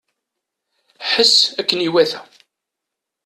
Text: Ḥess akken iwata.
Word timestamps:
Ḥess 1.11 1.35
akken 1.59 1.83
iwata. 1.87 2.21